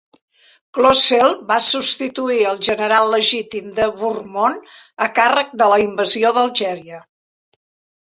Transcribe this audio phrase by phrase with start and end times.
[0.77, 4.61] Clausel va substituir el General legitim de Bourmont
[5.09, 7.09] a càrrec de la invasió d"Algèria.